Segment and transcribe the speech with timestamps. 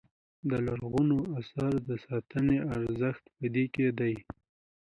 [0.49, 4.15] د لرغونو اثارو ساتنې ارزښت په دې کې دی.